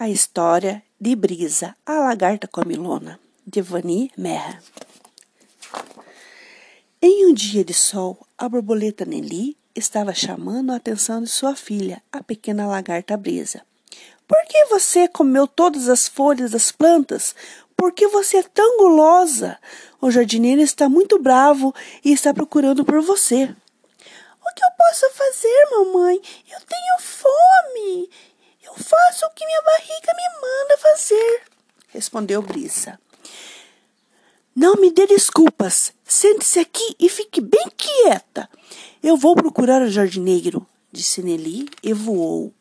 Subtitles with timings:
[0.00, 4.62] A história de Brisa, a lagarta comilona, de Vani Merra.
[7.02, 12.00] Em um dia de sol, a borboleta Nelly estava chamando a atenção de sua filha,
[12.12, 13.62] a pequena lagarta Brisa.
[14.28, 17.34] Por que você comeu todas as folhas das plantas?
[17.76, 19.58] Por que você é tão gulosa?
[20.00, 21.74] O jardineiro está muito bravo
[22.04, 23.46] e está procurando por você.
[23.46, 26.20] O que eu posso fazer, mamãe?
[26.48, 28.08] Eu tenho fome.
[28.68, 31.42] Eu faço o que minha barriga me manda fazer,
[32.08, 32.98] respondeu Brisa.
[34.56, 35.92] Não me dê desculpas.
[36.02, 38.48] Sente-se aqui e fique bem quieta.
[39.02, 42.54] Eu vou procurar o jardineiro, disse Nelly e voou.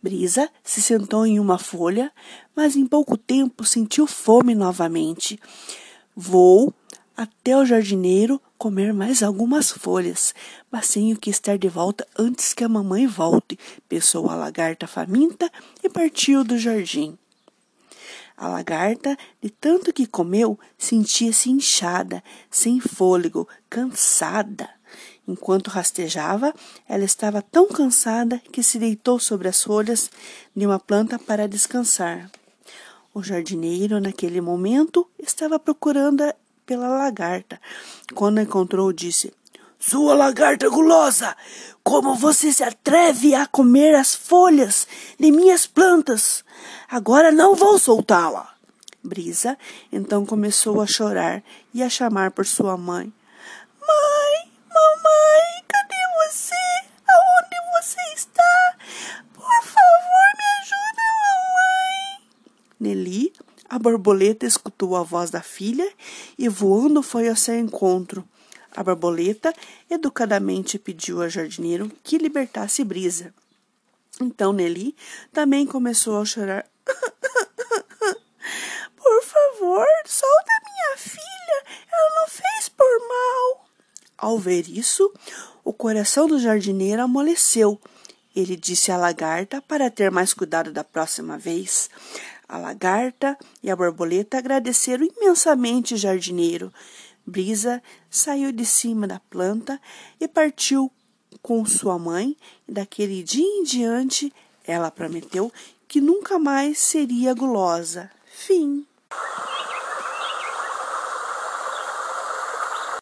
[0.00, 2.12] Brisa se sentou em uma folha,
[2.54, 5.38] mas em pouco tempo sentiu fome novamente.
[6.14, 6.72] Vou
[7.16, 10.32] até o jardineiro comer mais algumas folhas,
[10.70, 15.50] mas tenho que estar de volta antes que a mamãe volte, pensou a lagarta faminta
[15.82, 17.18] e partiu do jardim.
[18.42, 24.68] A lagarta, de tanto que comeu, sentia-se inchada, sem fôlego, cansada.
[25.28, 26.52] Enquanto rastejava,
[26.88, 30.10] ela estava tão cansada que se deitou sobre as folhas
[30.56, 32.28] de uma planta para descansar.
[33.14, 36.24] O jardineiro, naquele momento, estava procurando
[36.66, 37.60] pela lagarta.
[38.12, 39.32] Quando a encontrou, disse:
[39.84, 41.36] Sua lagarta gulosa!
[41.82, 44.86] Como você se atreve a comer as folhas
[45.18, 46.44] de minhas plantas?
[46.88, 48.54] Agora não vou soltá-la.
[49.02, 49.58] Brisa
[49.90, 51.42] então começou a chorar
[51.74, 53.12] e a chamar por sua mãe.
[53.80, 56.54] Mãe, mamãe, cadê você?
[57.08, 58.76] Aonde você está?
[59.34, 62.28] Por favor, me ajuda, mamãe.
[62.78, 63.32] Nelly
[63.68, 65.90] a borboleta escutou a voz da filha
[66.38, 68.22] e voando foi ao seu encontro.
[68.74, 69.54] A borboleta
[69.90, 73.34] educadamente pediu ao jardineiro que libertasse Brisa.
[74.20, 74.94] Então Nelly
[75.32, 76.66] também começou a chorar.
[78.96, 81.64] Por favor, solta minha filha.
[81.92, 83.66] Ela não fez por mal.
[84.16, 85.12] Ao ver isso,
[85.64, 87.80] o coração do jardineiro amoleceu.
[88.34, 91.90] Ele disse à lagarta para ter mais cuidado da próxima vez.
[92.48, 96.72] A lagarta e a borboleta agradeceram imensamente o jardineiro.
[97.26, 99.80] Brisa saiu de cima da planta
[100.20, 100.90] e partiu
[101.40, 102.36] com sua mãe,
[102.68, 104.32] e daquele dia em diante
[104.64, 105.52] ela prometeu
[105.88, 108.10] que nunca mais seria gulosa.
[108.24, 108.86] Fim.